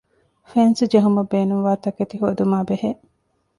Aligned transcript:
ފެންސް 0.51 0.81
ޖެހުމަށް 0.91 1.29
ބޭނުންވާ 1.31 1.73
ތަކެތި 1.83 2.15
ހޯދުމާބެހޭ 2.21 2.89